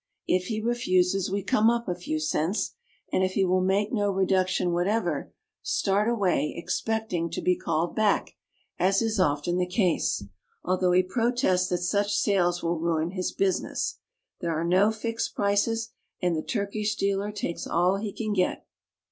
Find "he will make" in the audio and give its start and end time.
3.33-3.93